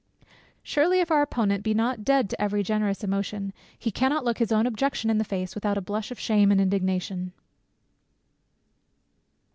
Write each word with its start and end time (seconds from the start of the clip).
Surely, 0.63 0.99
if 0.99 1.11
our 1.11 1.21
Opponent 1.21 1.63
be 1.63 1.75
not 1.75 2.03
dead 2.03 2.27
to 2.31 2.41
every 2.41 2.63
generous 2.63 3.03
emotion, 3.03 3.53
he 3.77 3.91
cannot 3.91 4.25
look 4.25 4.39
his 4.39 4.51
own 4.51 4.65
objection 4.65 5.11
in 5.11 5.19
the 5.19 5.23
face, 5.23 5.53
without 5.53 5.77
a 5.77 5.79
blush 5.81 6.09
of 6.09 6.19
shame 6.19 6.51
and 6.51 6.59
indignation. 6.59 7.33